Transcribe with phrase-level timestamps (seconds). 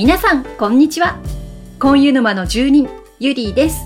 [0.00, 1.18] 皆さん、こんにちは。
[1.78, 3.82] 婚湯沼の住人、ゆりーです。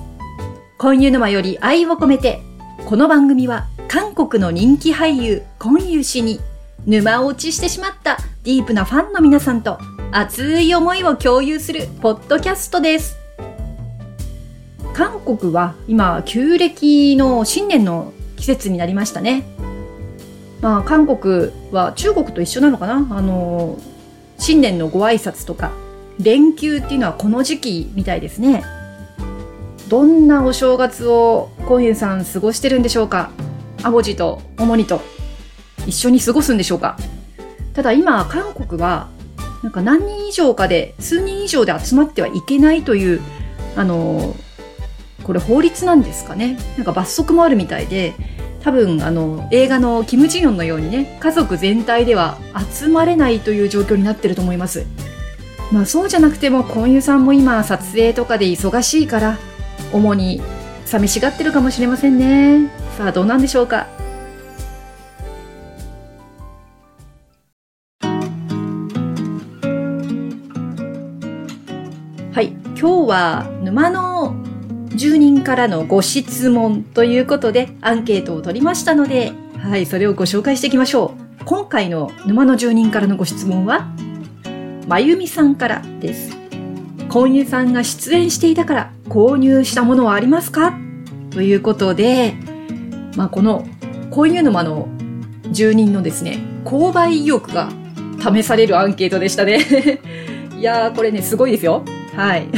[0.78, 2.40] 婚湯沼より愛を込めて、
[2.86, 6.38] この番組は韓国の人気俳優、婚湯氏に
[6.86, 9.80] 沼落ちしてしまったディープなファンの皆さんと
[10.12, 13.16] 熱い思いを共有するポッドキャストです。
[14.92, 19.42] 韓国は今、旧暦の新年の季節になりましたね。
[20.60, 23.04] まあ、韓国は中国と一緒なのかな？
[23.18, 23.80] あの、
[24.38, 25.72] 新年のご挨拶とか、
[26.20, 28.64] 連休っていうのはこの時期みたいですね。
[29.88, 33.30] どんなお正月をコンさん過ごしてるんでしょうか？
[33.82, 35.00] アボジとオモニと
[35.86, 36.96] 一緒に過ごすんでしょうか？
[37.74, 39.08] ただ今、韓国は、
[39.62, 43.20] なんか何人以上かで、数人以上で集まってはいけないという、
[43.76, 44.34] あの、
[45.24, 46.58] これ法律なんですかね？
[46.76, 48.14] なんか罰則もあるみたいで、
[48.62, 52.38] 多分あの映画のキム・ジヨンのようにね家族全体では
[52.72, 54.86] 集まれないという状況になってると思います
[55.72, 59.38] まあそうじゃなくても婚友さんも今撮影とかで忙しいから
[59.92, 60.40] 主に
[60.84, 62.70] 寂しがってるかもしれませんね。
[62.96, 63.88] さあどうなんでしょうか？
[72.32, 72.52] はい。
[72.78, 74.36] 今日は沼の
[74.94, 81.44] 住人からのご質問ということでアンケートを取りましたので、はい、それをご紹介していきましょう。
[81.44, 83.88] 今回の沼の住人からのご質問は、
[84.86, 86.36] まゆみさんからです。
[87.08, 90.78] 購入さんが出演していたから購入したものはありますか？
[91.30, 92.34] ということで、
[93.16, 93.66] まあ、この
[94.10, 94.88] 購入沼の
[95.50, 97.70] 住人のですね、購買意欲が
[98.20, 100.00] 試されるアンケートでしたね。
[100.58, 101.82] いやー、これね、すごいですよ。
[102.14, 102.48] はい。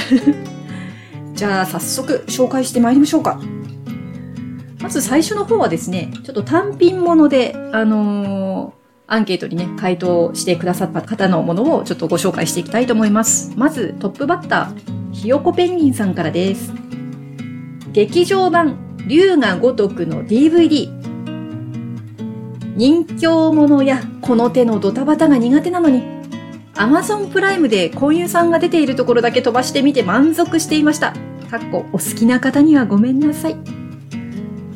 [1.34, 3.40] じゃあ早速紹介してまいりましょうか。
[4.80, 13.52] まず最初の方はですね、ちょっと単品もので、あのーアンケートにね、回答してくださった方のものをちょっとご紹介していきたいと思います。
[13.56, 16.72] まずトップバッター、ひよこペンギンさんからです。
[17.92, 20.90] 劇場版、竜が如くの DVD。
[22.74, 26.02] 人形者やこの手のドタバタが苦手なのに、
[26.74, 31.14] アマゾンプライムで婚友さんが出ているところだけ飛ばしてみて満足していました。
[31.48, 33.56] かっこお好きな方にはごめんなさい。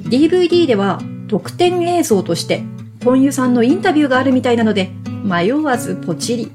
[0.05, 2.65] DVD では特典映像として
[3.05, 4.91] 婚友さんのインタビューがあるみたいなので
[5.25, 6.53] 迷わずポチリ。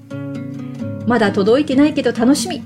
[1.08, 2.64] まだ届いてないけど楽しみ。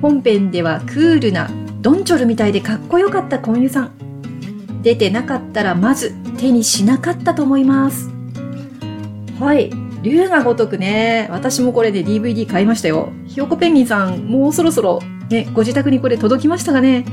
[0.00, 4.82] 本編ではクールなドンチョルみたいでかっこよかった婚友さん。
[4.82, 8.10] 出てなかったらまず手にしなかったと思います。
[9.38, 9.70] はい。
[10.02, 11.28] 竜が如くね。
[11.30, 13.12] 私もこれで DVD 買いましたよ。
[13.26, 15.00] ひよこペンギンさん、もうそろそろ
[15.32, 17.04] ね、ご自宅にこれ届きましたかね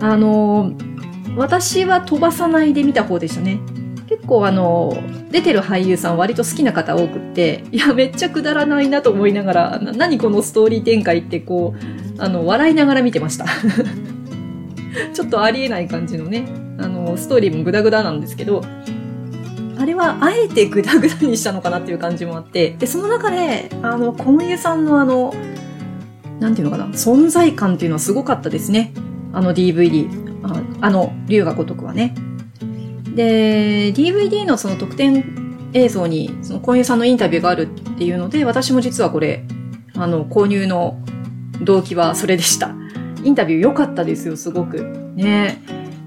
[0.00, 0.92] あのー
[1.34, 3.58] 私は飛ばさないで見た方でしたね。
[4.12, 4.92] 結構あの
[5.30, 13.46] 出てる俳優さん割と好きな方多くって、いや、めっちゃくだらないなと思いながら、何このストーリー展開ってこう、あの、笑いながら見てました。
[15.14, 16.46] ちょっとありえない感じのね、
[16.78, 18.62] あの、ストーリーもグダグダなんですけど、
[19.78, 25.32] あれはあえてグダグダにしたのかなっていう感じもあって、で、その中で、あの、小麦さんのあの、
[26.38, 28.92] なんていうのかな、存在感っていうのはすごかったですね。
[29.32, 30.06] あの DVD。
[30.82, 32.14] あの、竜が如くはね。
[33.14, 39.44] で、DVD のその特典映像に、その購入さんのインタビューがあるっていうので、私も実はこれ、
[39.94, 40.98] あの、購入の
[41.60, 42.74] 動機はそれでした。
[43.24, 44.82] インタビュー良かったですよ、すごく。
[45.14, 45.62] ね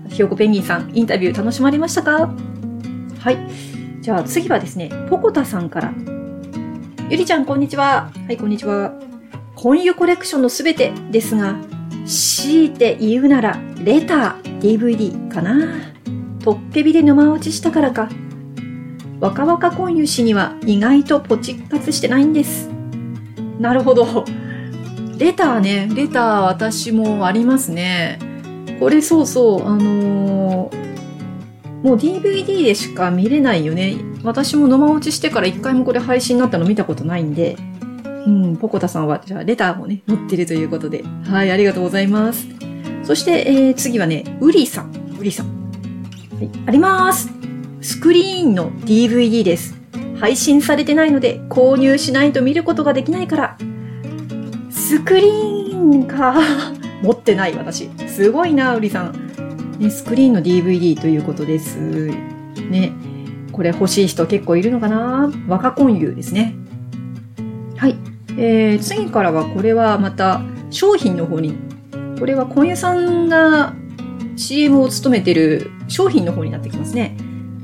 [0.10, 2.34] ひよこペンギンさん、インタビュー楽しまれましたか？
[3.20, 3.38] はい。
[4.02, 5.94] じゃあ次はですね、ポコタさんから。
[7.10, 8.12] ゆりちゃん、こんにちは。
[8.28, 8.94] はい、こんにちは。
[9.56, 11.56] 婚湯コレクションのすべてですが、
[12.06, 15.68] 強いて言うなら、レター、DVD かな。
[16.46, 18.08] とっぺびで沼落ちしたからか。
[19.20, 22.70] 若々婚湯氏には意外とポチッ活してないんです。
[23.60, 24.24] なるほど。
[25.18, 28.20] レターね、レター私もありますね。
[28.80, 30.86] これそうそう、あのー
[31.82, 33.96] もう DVD でしか見れないよね。
[34.24, 37.58] 私も沼落ちしてから一回もこれ配信になったの見たことないんで、
[38.28, 41.04] うん、ポコタさんは、じゃあレターもね、載ってるということで。
[41.24, 42.48] はい、ありがとうございます。
[43.04, 44.92] そして、えー、次はね、ウリさん。
[45.20, 45.65] ウリさん。
[46.36, 47.30] はい、あります。
[47.80, 49.74] スクリーンの DVD です。
[50.20, 53.58] 配信されてないので、購入しないと見ることができないから。
[54.70, 56.36] スクリーンか。
[57.02, 57.90] 持ってない私。
[58.08, 59.78] すごいな、ウリさん。
[59.80, 61.80] ね、スクリーンの DVD ということです。
[62.70, 62.92] ね。
[63.54, 66.56] これ欲しい人結構いるのかな若婚友ですね。
[67.78, 67.96] はい。
[68.38, 71.56] えー、次からはこれはまた商品の方に。
[72.20, 73.74] これは婚友さんが
[74.36, 77.16] CM を務めてる商品の方になってきますね。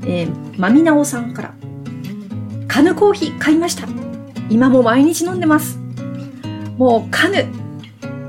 [0.04, 1.54] えー、まみなおさんから。
[2.68, 3.86] カヌコーヒー買いました。
[4.48, 5.78] 今も毎日飲んでます。
[6.78, 7.46] もうカヌ。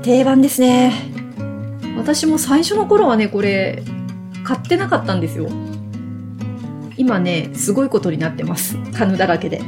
[0.02, 0.92] 定番ですね。
[1.96, 3.82] 私も最初の頃はねこれ
[4.44, 5.48] 買ってなかったんですよ。
[6.96, 8.76] 今ねすごいことになってます。
[8.92, 9.62] カヌだらけで。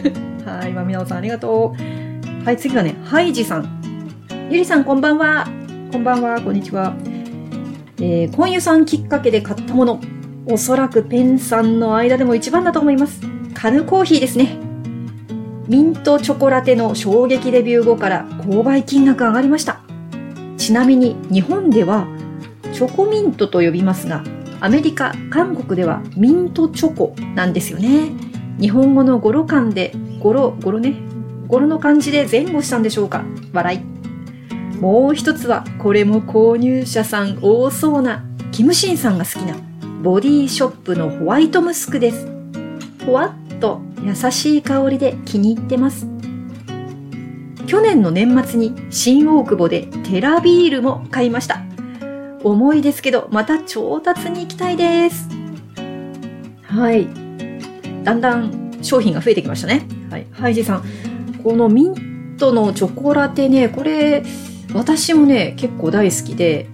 [0.46, 2.44] はいまみなおさんありがとう。
[2.44, 3.82] はい次はねハイジさん。
[4.50, 5.46] ゆりさんこんばんは。
[5.92, 6.40] こんばんは。
[6.40, 6.94] こんにちは。
[8.02, 10.00] えー、コンユさんきっかけで買ったもの
[10.46, 13.20] おそらくペンさんの間でも一番だと思います
[13.54, 14.72] カヌコーヒーですね
[15.68, 19.80] ミントチョコラテの衝撃デビュー後から購買金額上がりました。
[20.58, 22.06] ちなみに日本では
[22.72, 24.24] チョコミントと呼びますが、
[24.60, 28.10] アメリカ、韓国ではミントチョコなんですよね。
[28.60, 30.94] 日本語の語呂感で、語呂、語呂ね、
[31.46, 33.91] 語呂の感じで前後したんでしょうか笑い。
[34.82, 39.54] もう一つは、これも購入者さん多そうな、キムシンさんが好きな、
[40.02, 42.26] ボディショップのホワイトムスクです。
[43.06, 46.08] ほわっと優しい香りで気に入ってます。
[47.68, 51.62] 去年の年末に新大久保でテラビールも買いました。
[52.42, 55.28] 重いですけど、また調達に行きたいです。
[56.64, 57.06] はい。
[58.02, 59.86] だんだん商品が増えてきましたね。
[60.10, 60.26] はい。
[60.32, 60.84] ハイジさん。
[61.44, 64.24] このミントのチョコラテね、これ、
[64.74, 66.68] 私もね、結構大好きで、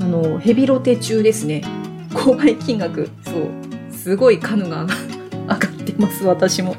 [0.00, 1.62] あの、ヘビロテ中ですね。
[2.10, 4.86] 購買金額、そう、すごいカヌが
[5.32, 6.76] 上がってます、私も。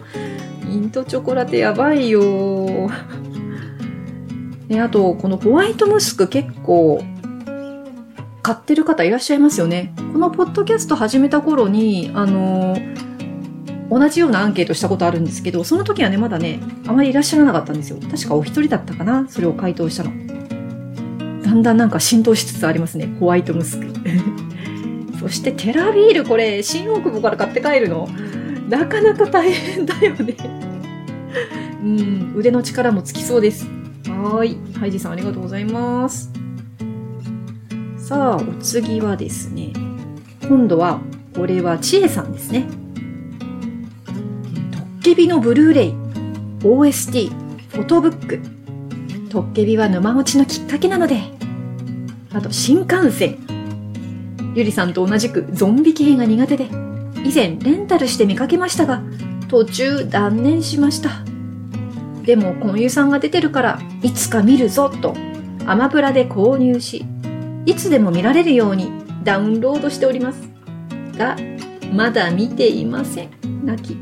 [0.68, 2.89] ミントチョコラテやばいよ。
[4.68, 7.01] ね、あと、このホワイトムスク結構、
[8.42, 9.94] 買ってる方いらっしゃいますよね。
[10.13, 12.77] このポッドキャスト始めた頃に、あの
[13.89, 17.98] 同じようなアンケートしたことあるんですけど、その時はね、まだね、あまりいらっしゃらなかったんですよ。
[18.12, 20.34] 確かお一人だったかなそれを回答したの。
[21.55, 23.15] だんだんなんか浸透しつつありますね。
[23.19, 23.87] ホワイトムスク。
[25.19, 28.09] そしてテラビール、これ、新大久保から買って帰るの？
[28.69, 30.35] なかなか大変だよね
[31.83, 33.67] うん、腕の力もつきそうです。
[34.07, 34.57] はい。
[34.79, 36.31] ハイジさんありがとうございます。
[37.97, 39.71] さあ、お次はですね、
[40.47, 40.99] 今度は、
[41.35, 42.65] これはちえさんですね。
[44.05, 44.11] ト
[44.79, 45.93] ッケビのブルーレイ、
[46.61, 47.29] OST、
[47.69, 48.39] フォトブック。
[49.29, 51.34] トッケビは沼落ちのきっかけなので、
[52.35, 53.37] あと新幹線。
[54.55, 56.65] ゆりさんと同じくゾンビ系が苦手で、
[57.23, 59.01] 以前レンタルして見かけましたが、
[59.47, 61.09] 途中断念しました。
[62.23, 65.15] でも、コンユさんが出てるから、いつか見るぞ、と、
[65.65, 67.05] アマプラで購入し、
[67.65, 68.91] いつでも見られるように
[69.23, 70.41] ダウンロードしております。
[71.17, 71.38] が、
[71.93, 73.29] まだ見ていません。
[73.63, 73.97] 泣き。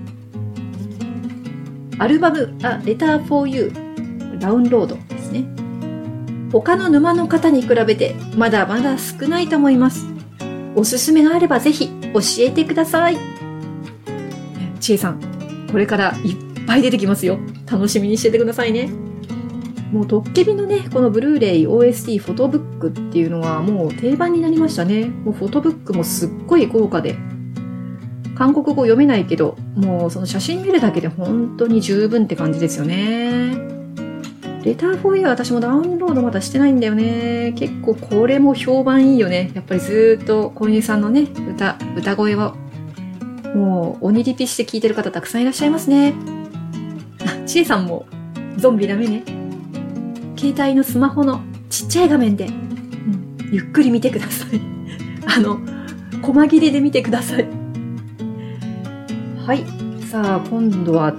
[2.00, 3.72] アルバム、あ、レター for you、
[4.40, 5.13] ダウンロード。
[6.62, 10.06] 他の沼の方に比べて、まだまだ少ないと思います。
[10.76, 13.18] おすすめがあればぜひ教えてください。
[14.80, 17.40] ちえさん、これからいっぱい出てきますよ。
[17.70, 18.92] 楽しみにしててくださいね。
[19.92, 25.06] もう、トッケビのね、このブルーレイ OST フォトブックっていうのはもう定番になりましたね。
[25.06, 27.16] もうフォトブックもすっごい豪華で。
[28.36, 33.83] 韓国語読めないけど、もうその写真見るだけで本当に十分って感じですよね。
[34.64, 37.54] レターフォーイは私もダウンロードまだしてないんだよね。
[37.58, 39.52] 結構これも評判いいよね。
[39.54, 42.56] やっぱりずっと購入さんのね、歌、歌声を、
[43.54, 46.14] もう鬼リピして聴いてる方たくさんいらっしゃいますね。
[47.26, 48.06] あ、ちえさんも
[48.56, 49.24] ゾンビダメね。
[50.38, 54.62] 携帯のスマホのちっちゃい画面で、うん、ゆっくり見てください。
[55.28, 55.60] あの、
[56.22, 57.46] 細切れで見てください。
[59.46, 59.66] はい。
[60.10, 61.14] さあ、今度は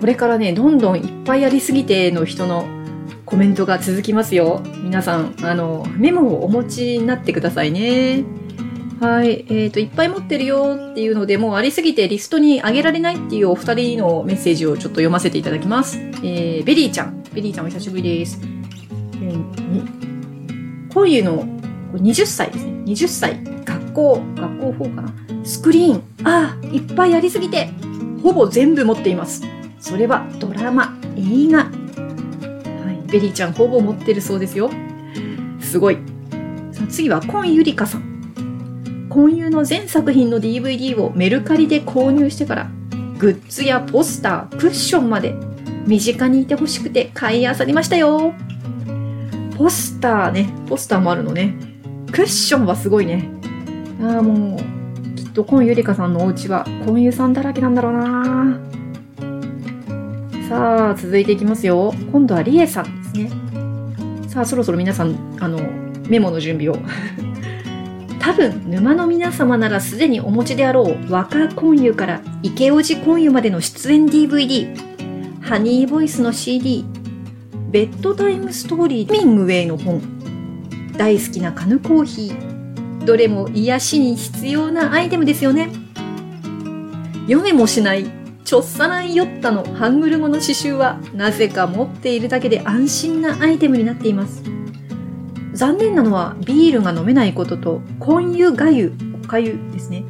[0.00, 2.66] これからね、どんどんいっぱいやりすぎての人の
[3.26, 4.62] コメントが続きますよ。
[4.82, 8.24] 皆さん、あの、メモをお持ちになってくださいね。
[8.98, 9.46] はい。
[9.48, 15.98] えっ、ー、と、いっぱい持ってるよっていうので、もうありすぎてリストにあげられないっていうお二人のメッセージをちょっと読ませていただきます。
[15.98, 17.22] えー、ベリーちゃん。
[17.34, 18.40] ベリーちゃんお久しぶりです。
[18.42, 21.44] えー、こういうの、
[21.92, 22.72] 20歳ですね。
[22.86, 23.44] 20歳。
[23.64, 25.14] 学校、学校4かな。
[25.44, 26.02] スクリーン。
[26.24, 27.68] ああ、いっぱいやりすぎて、
[28.22, 29.42] ほぼ全部持っています。
[29.80, 31.64] それはドラマ、映画。
[31.64, 31.70] は
[33.06, 34.70] い、ベリーちゃんほぼ持ってるそうですよ。
[35.60, 35.98] すごい。
[36.72, 39.08] さあ次はコンユリカさん。
[39.08, 42.70] コン・ユの全作品の DVD をメルカリで購入してから、
[43.18, 45.34] グッズやポスター、クッションまで
[45.86, 48.34] 身近にいてほしくて買い漁りましたよ。
[49.56, 51.54] ポスターね、ポスターもあるのね。
[52.12, 53.30] クッションはすごいね。
[54.02, 58.69] ああ、もう、きっとコンユリカさんのお家は婚友さんだらけなんだろうな
[60.50, 61.94] さあ、続いていきますよ。
[62.10, 63.30] 今度はリエさんですね。
[64.28, 65.60] さあ、そろそろ皆さん、あの、
[66.08, 66.76] メモの準備を。
[68.18, 74.74] 多分、沼の皆様ならすでにお持ちであろう、若婚湯から池オジ婚湯までの出演 DVD、
[75.40, 76.84] ハニーボイスの CD、
[77.70, 80.02] ベッドタイムストーリー、ミングウェイの本、
[80.96, 85.68] 大好きなカヌコーヒー、どれも癒しに必要なアイテムですよね。
[87.28, 88.19] 読めもしない、
[88.50, 94.42] ちょっさないヨッタのハングル語の刺繍は、なぜか持っているだけで安心なアイテムになっています。
[95.52, 98.92] 残念なのは、ビールが飲めないことと、混油がゆ、
[99.22, 100.04] おかゆですね。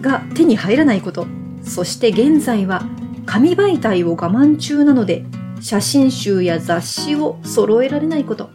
[0.00, 1.26] が手に入らないこと。
[1.64, 2.84] そして現在は、
[3.26, 5.24] 紙媒体を我慢中なので、
[5.60, 8.50] 写真集や雑誌を揃えられないこと。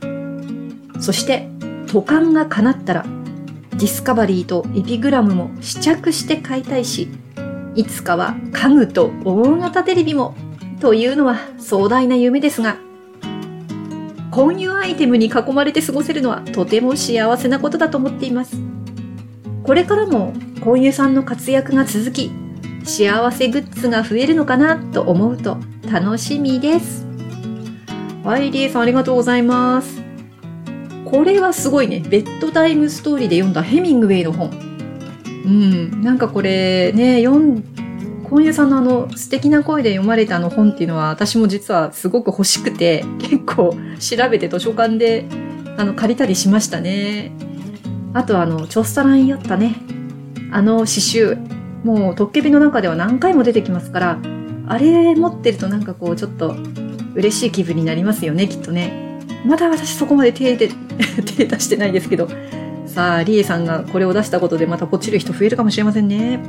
[1.02, 1.50] そして、
[1.88, 3.06] 途感が叶ったら、
[3.72, 7.10] ディスカバリーとエピグラムも試着して買いたいし、
[7.75, 10.34] いつかは家具と大型テレビも、
[10.79, 12.77] というのは壮大な夢ですが、
[14.32, 18.58] 混入アイテムに囲まれて過ごせるのはとても幸せなことだと思っています。
[19.63, 22.32] これからも混入さんの活躍が続き、
[22.84, 25.58] 幸せグッズが増えるのかなと思うと
[25.91, 27.05] 楽しみです。
[28.24, 30.01] はい、リエさんありがとうございます。
[31.03, 32.00] これはすごいね。
[32.00, 34.75] ベッドタイムストーリーで読んだヘミングウェイの本。
[35.46, 37.64] うん、なんかこれね、読ん、
[38.28, 45.25] 今夜さんのあの素敵な声で読まれたあの本っていうのは私も実はすごく欲しくて、結構調べて図書館で
[45.78, 47.32] あの借りたりしましたね。
[48.14, 49.75] あとあの、チョスタランヨッタね。
[50.52, 51.38] あの刺繍。
[51.84, 54.20] もうトッケビの中では何回も出てきますから、
[54.68, 56.56] あれ持ってるとなんかこうちょっと
[57.14, 59.22] 嬉しい気分になりますよね、きっとね。
[59.46, 60.70] まだ私そこまで手で、
[61.38, 62.28] 手出してないですけど。
[62.96, 66.40] さあ、リエさんがこれを出したことでまたポチる人増えるかもしれませんね。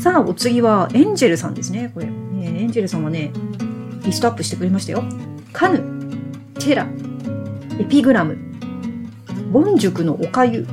[0.00, 1.90] さあ、お次はエンジェルさんですね。
[1.92, 2.06] これ。
[2.06, 3.30] ね、エンジェルさんはね、
[4.06, 5.04] リストアップしてくれましたよ。
[5.52, 5.82] カヌ、
[6.58, 6.88] テラ、
[7.78, 8.38] エピグラム、
[9.52, 10.66] ボン塾のおかゆ、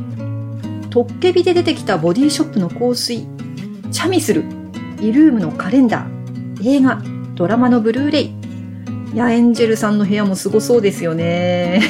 [0.89, 3.27] トッケビで出てきたボディショップの香水、
[3.91, 4.45] チャミスル、
[5.01, 7.01] イルームのカレンダー、映画、
[7.35, 8.33] ドラマのブルーレイ。
[9.13, 11.81] いや、エンジェルさんの部屋もすごそうですよね。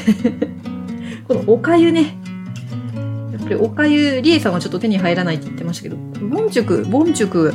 [1.27, 2.18] このおかゆね。
[3.49, 7.53] やっぱりおかゆ、リエさんはちょっと手に入らないって言ってましたけど、ボンチュク、ボンチュク、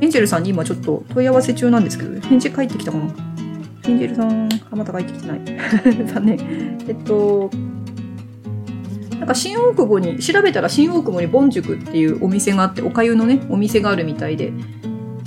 [0.00, 3.04] エンジェルさんに今ちょっと問い合わせ中なんですけど、返事返ってきたかな？
[3.86, 5.40] エンジェルさん、あ、また帰ってきてない。
[6.06, 6.78] 残念。
[6.86, 7.50] えっと、
[9.18, 14.52] なんか新大久保に、調べたら新大久保にボン塾っていうお店があって、おかゆのね、お店があるみたいで、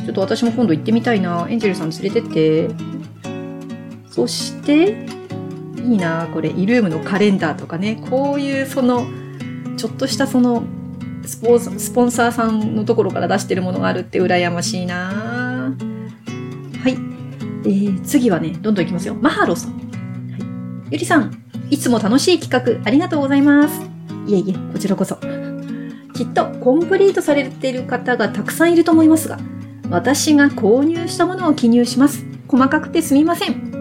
[0.05, 1.47] ちょっと私も今度行ってみたいな。
[1.49, 2.69] エンジェルさん連れてって。
[4.09, 5.07] そして、
[5.83, 9.05] いいなこれ、イルームのカレンダーとかね、こういうその、
[9.77, 10.63] ちょっとしたその、
[11.25, 15.73] スポスポンサーさんのところから出してるものがあるって羨ましいな
[16.83, 16.93] はい。
[17.65, 19.15] えー、次はね、どんどんいきますよ。
[19.15, 19.71] マハロさん。
[19.71, 19.81] はい。
[20.91, 23.81] ゆりさん、いつも楽しい企画ありがとうございます。
[24.27, 25.17] いえいえ、こちらこそ。
[26.13, 29.39] きっとコンプリートされてる方がたくさんいると思いますが、
[29.89, 32.25] 私が購入したものを記入します。
[32.47, 33.73] 細かくてすみません。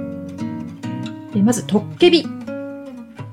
[1.44, 2.24] まず、トッケビ。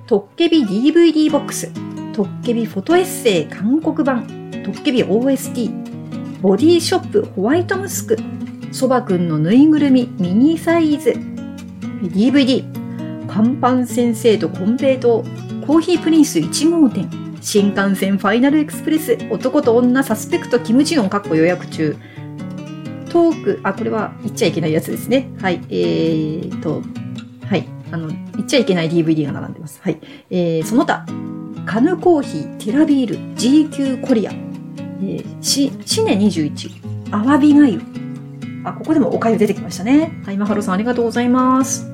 [0.07, 1.71] トッケビ DVD ボックス。
[2.19, 4.27] トッケビフォトエッセイ韓国版。
[4.51, 6.41] トッケビ OST。
[6.41, 8.17] ボディショップホワイトムスク。
[8.73, 11.11] そばくんのぬいぐるみミニサイズ。
[12.01, 13.25] DVD。
[13.25, 15.23] カンパン先生とコンペイト
[15.65, 17.09] コーヒープリンス1号店
[17.39, 21.95] 新幹線ファイナルエクスプレス男と女サスペクトキムチノンかっこ予約中
[23.11, 26.81] トークあこれは言っちゃいけないやつですねはいえーと
[27.45, 31.05] はいあの言っちゃいけない DVD が並んでますはいえー、その他
[31.69, 37.79] カヌコーヒーティラビール GQ コリア、えー、しシネ21アワビがゆ。
[38.63, 40.19] あここでもおかゆ出てきましたね。
[40.25, 41.85] はいマハロさんありがとうございます。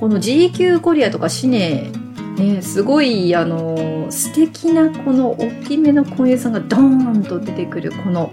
[0.00, 1.92] この GQ コリアとかシネ、
[2.36, 8.32] ね、すごい、あの、素敵なこの大きめの小遊さんがドーンと出てくるこの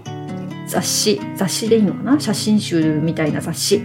[0.66, 2.18] 雑誌、雑誌でいいのかな？
[2.18, 3.80] 写真集みたいな雑誌。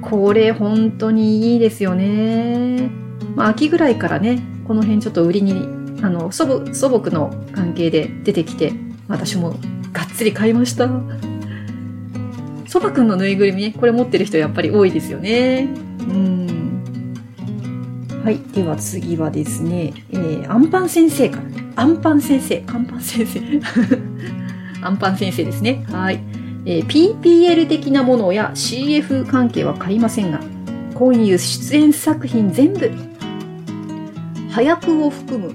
[0.00, 2.88] これ本当にいいですよね。
[3.34, 5.52] まあ、秋ぐらいからね、この辺ちょっと売りに、
[6.02, 8.72] あの、祖母、祖母の関係で出てきて、
[9.08, 9.56] 私も
[9.92, 10.88] がっつり買いました。
[12.66, 15.68] そばくんのぬいぐるみね、これ持ってる人やっぱり多いですよね。
[16.00, 16.36] うん。
[18.24, 18.38] はい。
[18.52, 21.42] では次はですね、えー、アンパン先生から。
[21.76, 22.60] アンパン先生。
[22.62, 23.40] カンパン先生。
[24.82, 25.84] アンパン先生ですね。
[25.90, 26.20] はい。
[26.64, 30.40] えー、PPL 的なものや CF 関係は買いませんが、
[30.94, 32.90] 今いう出演作品全部、
[34.56, 35.54] 早くを含む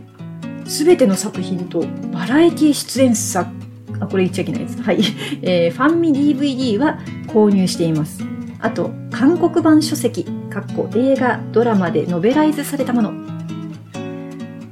[0.69, 3.49] すべての作品とバラエティ出演作、
[3.99, 4.79] あ、これ言っちゃいけないです。
[4.79, 4.99] はい。
[5.41, 8.23] えー、ファンミ DVD は購入しています。
[8.59, 13.11] あと、韓国版書籍、かっこ映画、ドラマでノベライズされたもの。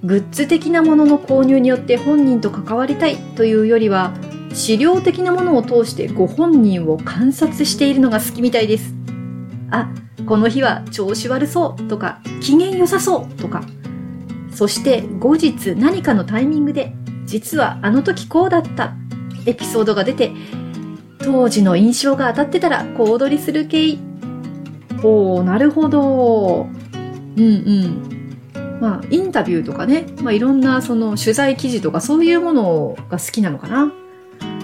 [0.03, 4.13] グッズ的なものの購入によって本人と関わりたいというよりは、
[4.53, 8.93] 資料的なものを通してご本人を観察しているのが好きみたいです。
[9.71, 9.89] あ、
[10.27, 13.63] この日は調子悪そうとか、機嫌良さそうとか、
[14.59, 16.93] そして後日何かのタイミングで、
[17.25, 18.93] 実はあの時こうだった
[19.45, 20.33] エピソードが出て、
[21.19, 23.97] 当時の印象が当たってたら小躍りする系。
[25.01, 26.67] おー、なるほど。
[27.37, 28.79] うんうん。
[28.81, 33.93] まあ、インタビューとかね、まあ、いろんなその取材記事とかそういうものが好きなのかな。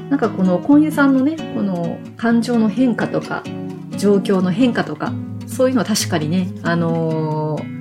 [0.10, 3.44] なんかこの、婚友さんのね、この感情の変化とか、
[3.98, 5.14] 状況の変化とか、
[5.48, 7.75] そういうのは確かにね、あのー、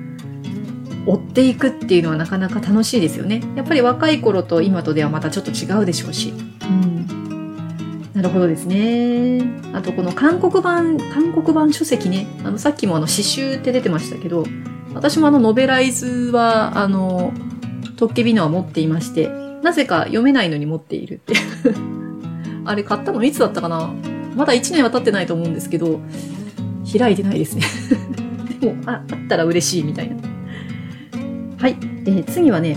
[1.07, 3.43] 追っていくっていうのはなかなか楽しいですよね。
[3.57, 6.33] やっぱり若い頃と今とではまたちょっと違うでしょうし。
[6.63, 8.05] うん。
[8.15, 9.43] なるほどですね。
[9.73, 12.27] あとこの韓国版、韓国版書籍ね。
[12.45, 14.45] あの、さっきもあの、詩集って出てましたけど、
[14.95, 17.33] 私もあの、ノベライズは、あの、
[17.97, 19.29] トッケビのは持っていまして、
[19.63, 21.35] なぜか読めないのに持っているって
[22.67, 23.93] あれ買ったのいつだったかな？
[24.37, 26.01] まだ1年は経ってないと思うんですけど、
[26.99, 27.63] 開いてないですね
[28.61, 30.17] でも、あ、あったら嬉しいみたいな。
[31.59, 31.77] はい。
[32.07, 32.77] え、次はね、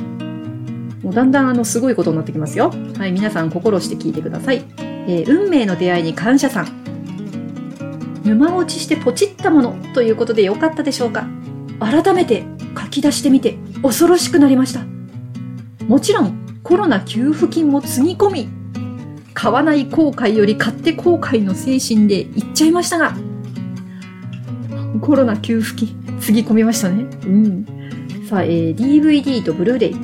[1.03, 2.71] もうだんだんあの、すごいことになってきますよ。
[2.97, 3.11] はい。
[3.11, 4.63] 皆さん心して聞いてください。
[4.77, 6.87] えー、運命の出会いに感謝さん。
[8.23, 11.25] 沼落ちしてポチったものということでよかったでしょうか
[11.79, 12.43] 改めて
[12.77, 14.81] 書き出してみて恐ろしくなりました。
[15.87, 18.49] もちろんコロナ給付金もつぎ込み
[19.33, 23.15] 買わない後悔より買って後悔の精神で行っちゃいましたが、
[24.99, 27.03] コロナ給付金、つぎ込みましたね。
[27.03, 27.76] うん。
[28.27, 29.95] さあ、えー、DVD とブルーレイ、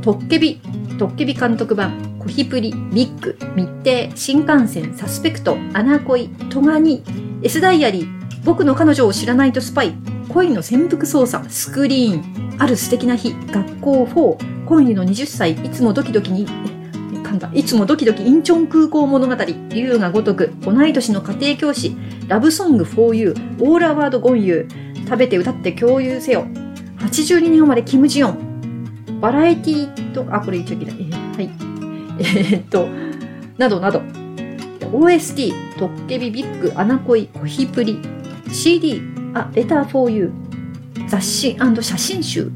[0.00, 0.62] トッケビ、
[0.98, 7.02] トッケビ監督版、コヒプリ、ビッグ、密偵、新幹線、サスペクト、アナコイ、トガニ、
[7.42, 9.92] S ダイアリー、僕の彼女を知らないとスパイ、
[10.30, 17.50] 恋の潜伏捜査、スクリーン、ある素敵な日、学校4、恋の20歳、いつもドキドキに、噛んだ。
[17.52, 19.44] いつもドキドキインチョン空港物語。
[19.68, 20.54] 竜が如く。
[20.62, 21.94] 同い年の家庭教師。
[22.26, 23.34] ラブソング for you。
[23.60, 25.04] オールアワードゴンユー。
[25.04, 26.46] 食べて歌って共有せよ。
[27.00, 29.20] 82年生まれキムジヨン。
[29.20, 30.96] バラエティと、あ、これ言っちゃいけない。
[31.00, 31.50] えー、はい。
[32.20, 32.88] えー、っと、
[33.58, 34.02] などなど。
[34.92, 37.98] OST、トッケビビッグ、アナコイ、コヒプリ。
[38.50, 39.02] CD、
[39.34, 40.32] あ、レター for you。
[41.08, 42.50] 雑誌写真集。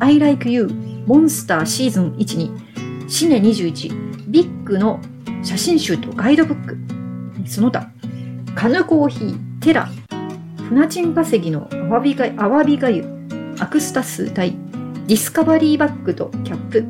[0.00, 0.68] I like you。
[1.06, 2.50] モンスターシーズン1、
[3.06, 3.08] 2。
[3.08, 4.08] シネ21。
[4.28, 5.00] ビッグの
[5.42, 6.76] 写真集とガイドブック、
[7.46, 7.90] その他、
[8.54, 9.88] カヌコーヒー、テラ、
[10.68, 13.04] 船チン稼ぎのアワビがアワビがゆ、
[13.60, 14.52] アクスタ数体、
[15.06, 16.84] ディスカバリーバッグとキャップ、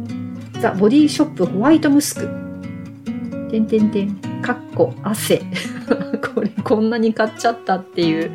[0.60, 2.28] ザ・ボディショップホワイトムスク、
[3.50, 5.42] てんてんてん、かっこ汗。
[6.34, 8.30] これこんなに買っちゃったっていう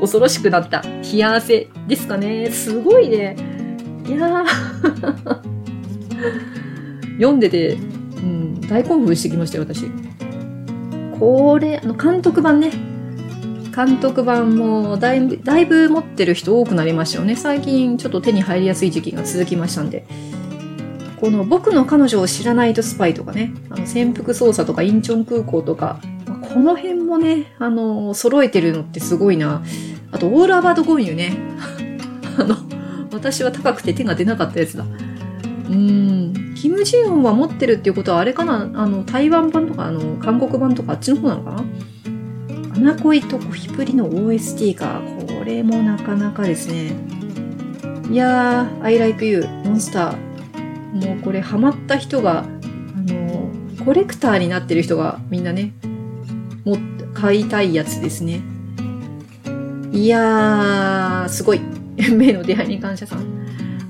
[0.00, 2.50] 恐ろしくなった冷や汗ですかね。
[2.50, 3.36] すごいね。
[4.06, 4.46] いやー
[7.18, 7.76] 読んでて
[8.18, 9.86] うん、大興奮してきましたよ、私。
[11.18, 12.70] これ、あの、監督版ね。
[13.78, 17.36] 監督版もだいぶ、だいぶ持ってる人多くなりましたよね。
[17.36, 20.04] 最近ちょっと手に入りやすい時期が続きましたんで。
[21.20, 26.00] この僕の彼女を知らないとスパイとかね、あの潜伏捜査とかインチョン空港とか、
[26.52, 29.62] この辺もね、あの、揃えてるのってすごいな。
[30.10, 31.36] あと、オールアバードゴンユね。
[32.36, 32.56] あの、
[33.12, 34.82] 私は高くて手が出なかったやつだ。
[34.82, 36.54] うーん。
[36.56, 38.68] キム・ジヨンは持ってるっていうことはあれかな？
[38.74, 41.64] あの、台湾版とか、あの、韓国版とかあっちの方なのかな？
[42.78, 45.02] アナコイとコヒプリの OST か。
[45.26, 46.92] これもなかなかですね。
[48.08, 50.16] いやー、I like you, モンスター。
[50.94, 52.46] もうこれハマった人が、あ
[53.12, 53.50] の、
[53.84, 55.72] コレクターになってる人がみんなね、
[56.64, 56.76] も
[57.14, 58.42] 買いたいやつですね。
[59.90, 61.60] いやー、すごい。
[62.14, 63.24] 目の出会いに感謝さん。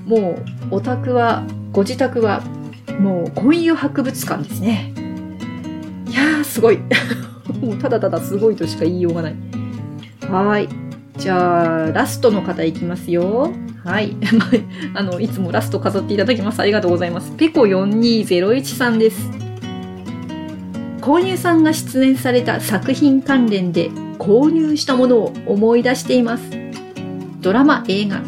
[0.07, 0.39] も
[0.71, 2.41] う、オタクはご自宅は
[2.99, 4.91] もう婚友博物館ですね。
[6.07, 6.79] いやー、すごい。
[7.61, 9.35] もうただただすごいとしか言いようがない。
[10.29, 10.69] はい。
[11.17, 13.51] じゃあ、ラストの方いきますよ。
[13.83, 14.15] はい。
[14.93, 16.59] あの、いつもラスト飾っていただきます。
[16.61, 17.31] ありがとうございます。
[17.37, 19.29] ペコ4201さんです。
[21.01, 26.43] 購入さんが出演された作品関連で購入したものを思い出しています。
[27.41, 28.21] ドラマ、映画、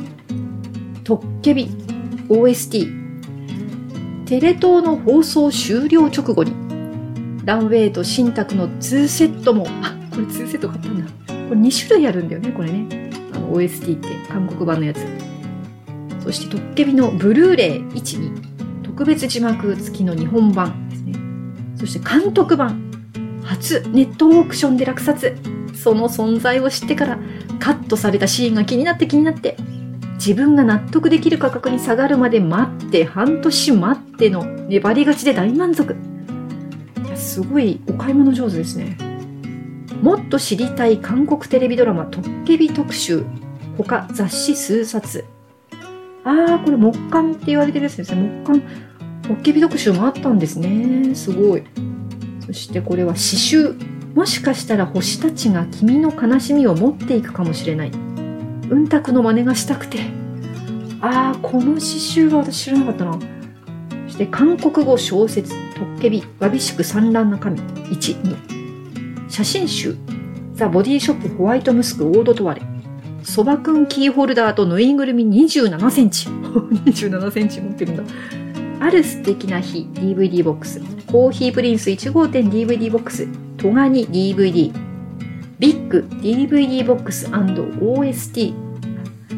[1.03, 1.69] トッケビ、
[2.29, 3.01] OST、
[4.25, 6.53] テレ東の放送終了直後に、
[7.43, 11.05] ランウェイと新宅の2セットも、あ、これ2セット買ったんだ。
[11.05, 13.09] これ2種類あるんだよね、これね。
[13.33, 15.05] あの、OST って韓国版のやつ。
[16.23, 21.13] そして、トッケビのブルーレイ1、2、特別字幕付きの日本版ですね。
[21.75, 22.91] そして、監督版、
[23.43, 25.35] 初ネットオークションで落札。
[25.73, 27.19] その存在を知ってから、
[27.59, 29.57] カットされたシーンが気になって気になって、
[30.15, 35.95] 自分が納得できる価格に下がるまで待って半年待っての粘り勝ちで大満足
[37.31, 38.97] すごいお買い物上手ですね
[40.01, 43.23] もっと知りたい韓国テレビドラマ「トッケビ特集」
[43.77, 45.25] 他雑誌数冊。
[46.23, 48.21] あー、これ木刊って言われてるやつですね。
[48.43, 48.61] 木刊。
[49.23, 51.15] トッケビ読集もあったんですね。
[51.15, 51.63] すごい。
[52.45, 53.75] そしてこれは詩集。
[54.13, 57.91] もしかしたら星たちが君の悲しみを持っていくかもしれない。
[58.69, 59.99] うんたくの真似がしたくて。
[60.99, 63.17] あー、この詩集は私知らなかったな。
[64.07, 69.29] そして韓国語小説、トッケビ、わびしく産卵な神、1、2。
[69.31, 69.97] 写真集、
[70.53, 72.61] ザ・ボディショップホワイトムスクオードトワレ。
[73.23, 76.27] そばくんキーホルダーとぬいぐるみ27センチ。
[76.85, 78.03] 27センチ持ってるんだ。
[78.79, 80.79] ある素敵な日 DVD ボックス。
[81.07, 83.27] コーヒープリンス1号店 DVD ボックス。
[83.57, 84.71] トガニ DVD。
[85.57, 88.53] ビッグ DVD ボックス &OST。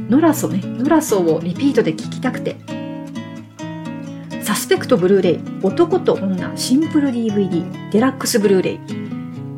[0.10, 0.60] ノラソね。
[0.62, 2.58] ノラソをリピートで聴きたくて。
[4.64, 5.40] スペクトブルーレイ。
[5.62, 7.92] 男と女シンプル DVD。
[7.92, 8.80] デラックスブルーレイ。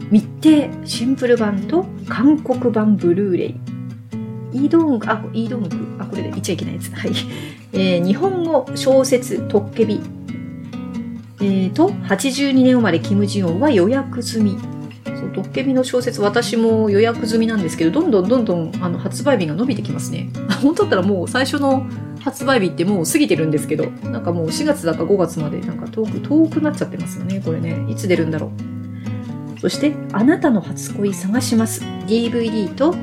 [0.10, 3.56] 密偵シンプル版と韓国版ブルーレイ。
[4.52, 6.92] イードング、あ、イードング、あ、これで言っちゃいけないやつ。
[6.92, 7.12] はい。
[7.74, 10.02] えー日本語小説トッケビ。
[11.40, 14.58] えーと、82年生まれキム・ジヨンは予約済み。
[15.06, 20.32] そう、トッケビの小説、私も予約済みなんですけど、どんどんどんどんあの発売日が伸びてきますね。
[20.64, 21.86] 本当だったらもう最初の
[22.26, 27.86] 発売日ってもう過ぎてるんですけど、なんかもう4月だか5月までなんか遠く、遠くなっちゃってますよね、これね。
[27.88, 28.52] いつ出るんだろ
[29.56, 29.60] う。
[29.60, 31.84] そして、あなたの初恋探します。
[32.08, 32.96] DVD と、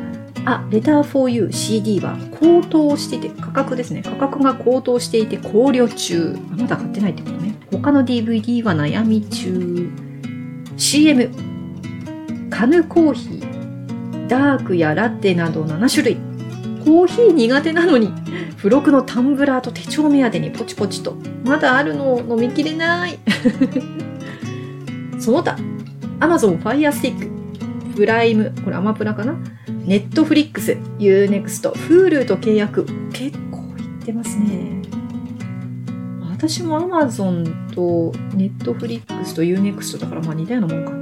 [0.44, 4.02] あ、レター for you CD は高騰していて、価格ですね。
[4.02, 6.36] 価格が高騰していて考慮中。
[6.54, 7.54] あまだ買ってないってことね。
[7.70, 9.88] 他の DVD は悩み中。
[10.76, 11.30] CM。
[12.50, 14.26] カヌコーヒー。
[14.26, 16.31] ダークやラテなど7種類。
[16.84, 18.12] コーヒー苦手なのに、
[18.56, 21.16] 付録のタンブラーと手帳目当てにポチポチと。
[21.44, 23.18] まだあるのを飲みきれない。
[25.18, 25.56] その他、
[26.20, 27.30] Amazon Fire Stick。
[27.94, 28.52] プライム。
[28.64, 29.36] これアマプラかな？
[29.84, 32.86] ネットフリックス、Unext、Hulu と契約。
[33.12, 34.82] 結構いってますね。
[36.30, 41.01] 私も Amazon と Netflix と Unext だからまあ似たようなもんか。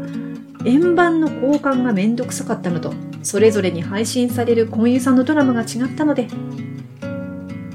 [0.64, 2.92] 円盤の交換がめんどくさかったのと、
[3.22, 6.28] それぞれに配信される婚友さんのドラマが違ったので、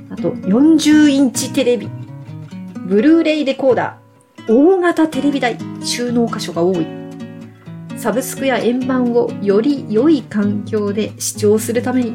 [0.10, 1.90] あと40インチテレビ、
[2.86, 6.88] ブルーレイレコーダー、大型テレビ台、収納箇所が多い。
[7.98, 12.14] サブスクや円盤をより良い環境で視聴するために、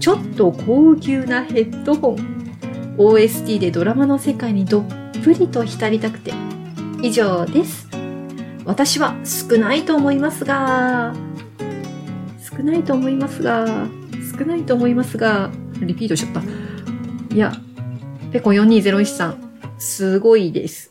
[0.00, 4.84] ちょっと高級なヘッドホン、OST でドラマの世界にどっ
[5.22, 6.32] ぷりと浸りたくて。
[7.02, 7.85] 以上です。
[8.66, 11.14] 私は少ないと思いますが、
[12.56, 13.86] 少ないと思いますが、
[14.36, 15.50] 少ないと思いますが、
[15.80, 17.34] リピートしちゃった。
[17.34, 17.52] いや、
[18.32, 20.90] ペコ4201さん、すごいです。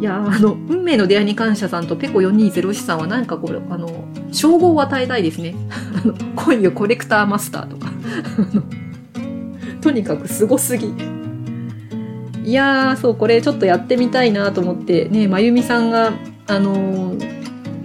[0.00, 5.54] いやあの、運命の出会いに感謝さんとペコ4201さんはなんかこれ、あの、称号を与えたいですね。
[6.04, 7.92] あの、恋よコレクターマスターとか。
[9.80, 10.92] とにかくすごすぎ。
[12.44, 16.12] いやー、そう、これちょっとやってみたいなと思って、ね、まゆみさんが、
[16.50, 17.16] あの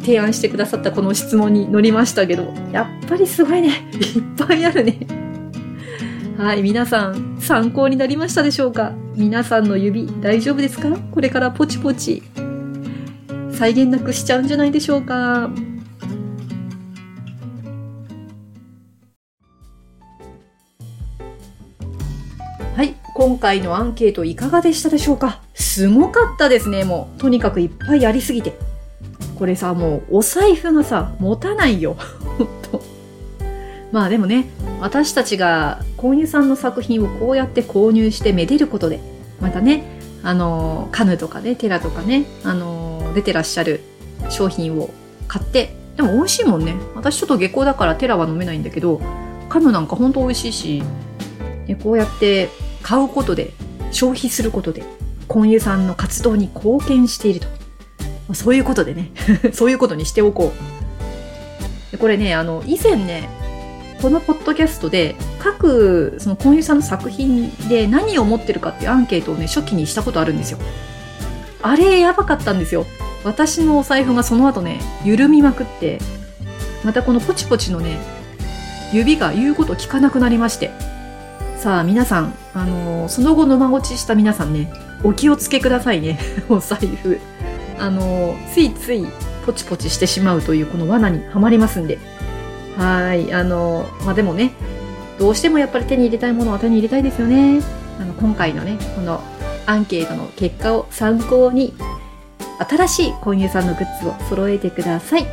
[0.01, 3.69] 提案してくださったこの質問に乗りましたけど、やっぱりすごいね。
[3.93, 4.97] いっぱいあるね。
[6.35, 8.91] はい、皆さん、参考になりましたでしょうか？
[9.15, 10.89] 皆さんの指、大丈夫ですか？
[11.11, 12.23] これからポチポチ、
[13.51, 15.49] 再現なくしちゃうんじゃないでしょうか？
[22.75, 25.44] はい、今回のアンケートいかがでしたでしょうか？
[25.75, 27.19] すごかったですね、もう。
[27.19, 28.53] とにかくいっぱいやりすぎて。
[29.37, 31.97] これさ、もうお財布がさ、持たないよ。
[32.37, 32.81] ほんと。
[33.91, 34.45] まあでもね、
[34.79, 39.01] 私たちが購入さんの作品をこうやって購入してめでることで、
[39.41, 43.81] またね、あの、カヌとかね、テラとかね、あの、出てらっしゃる
[44.29, 44.91] 商品を
[45.27, 46.73] 買って、でも美味しいもんね。
[46.95, 49.01] 私ちょっと下校だからテラは飲めないんだけど、
[49.49, 50.83] カヌなんかほんと美味しいし、
[51.67, 52.47] ね、こうやって
[52.81, 53.51] 買うことで、
[53.91, 54.94] 消費することで、
[55.27, 57.47] 婚友さんの活動に貢献していると。
[57.47, 57.53] ま
[58.31, 59.11] あそういうことでね、
[59.53, 60.53] そういうことにしておこ
[61.93, 61.97] う。
[61.97, 63.29] これね、あの、以前ね、
[64.01, 70.59] このポッドキャストで各その婚友さんの作品で何を持ってるかっていうアンケートをね初期にしたことあるんですよ
[71.61, 72.85] あれやばかったんですよ
[73.23, 75.99] 私のお財布がその後ね緩みまくって
[76.83, 77.97] またこのポチポチのね
[78.93, 80.69] 指が言うこと聞かなくなりまして
[81.57, 84.71] さあ皆さんあのその後のまごちした皆さんね
[85.05, 87.19] お気をつけくださいね お財布
[87.79, 89.05] あのついつい
[89.45, 91.97] ポチポチしてしまうというこの罠にはまりますんで
[92.77, 93.33] はい。
[93.33, 94.51] あの、まあ、でもね、
[95.17, 97.61] どうしてもやっぱり手に入れたいものは手に入れたいですよね。
[97.99, 99.21] あの、今回のね、この
[99.65, 101.73] アンケートの結果を参考に、
[102.57, 105.25] 新しい婚友さんのグッズを揃えてください。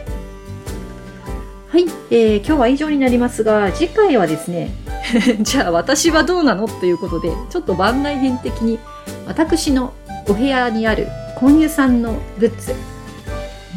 [1.69, 4.71] はい、えー、今日は以上になりますが、次回はですね、
[5.43, 6.69] じゃあ私はどうなの？
[6.69, 8.79] ということで、ちょっと番外編的に、
[9.27, 9.93] 私の
[10.29, 12.73] お部屋にある婚湯さんのグッズ、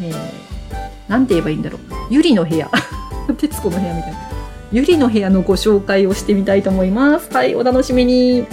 [0.02, 1.80] えー、なんて言えばいいんだろう。
[2.10, 2.70] ゆりの部屋。
[3.38, 4.18] 徹子の部屋みたいな。
[4.72, 7.32] ゆりの部屋のご紹介をしてみたいと思います。
[7.32, 8.46] はい、お楽しみに。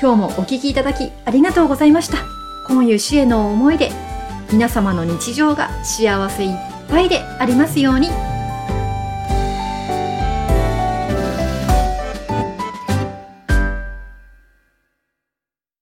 [0.00, 2.18] 今日もお聴きいただきありがとうございました。
[2.66, 3.90] 婚湯死への思いで、
[4.52, 6.56] 皆様の日常が幸せいっ
[6.88, 8.33] ぱいでありますように。